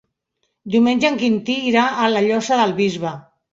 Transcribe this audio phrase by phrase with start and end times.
[0.75, 3.17] Diumenge en Quintí irà a la Llosa del Bisbe.